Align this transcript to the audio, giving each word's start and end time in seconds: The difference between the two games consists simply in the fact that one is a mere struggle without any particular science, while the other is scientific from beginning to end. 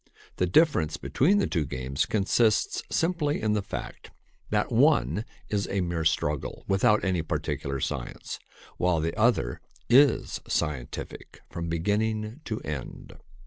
The 0.37 0.47
difference 0.47 0.97
between 0.97 1.37
the 1.37 1.45
two 1.45 1.63
games 1.63 2.07
consists 2.07 2.81
simply 2.89 3.39
in 3.39 3.53
the 3.53 3.61
fact 3.61 4.09
that 4.49 4.71
one 4.71 5.25
is 5.47 5.67
a 5.69 5.81
mere 5.81 6.05
struggle 6.05 6.63
without 6.67 7.05
any 7.05 7.21
particular 7.21 7.79
science, 7.79 8.39
while 8.77 8.99
the 8.99 9.15
other 9.15 9.61
is 9.91 10.41
scientific 10.47 11.41
from 11.51 11.69
beginning 11.69 12.41
to 12.45 12.59
end. 12.61 13.13